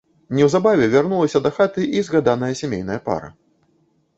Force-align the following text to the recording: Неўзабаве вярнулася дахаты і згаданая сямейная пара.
Неўзабаве 0.37 0.87
вярнулася 0.95 1.41
дахаты 1.47 1.83
і 1.99 2.03
згаданая 2.07 2.51
сямейная 2.63 2.99
пара. 3.11 3.29